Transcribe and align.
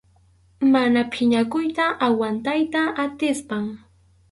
Mana 0.71 1.01
phiñakuyta 1.13 1.85
aguantayta 2.07 2.81
atispam. 3.03 3.65